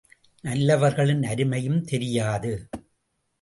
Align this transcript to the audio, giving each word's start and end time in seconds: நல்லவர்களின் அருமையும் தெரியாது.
நல்லவர்களின் 0.43 1.21
அருமையும் 1.23 1.83
தெரியாது. 1.83 2.67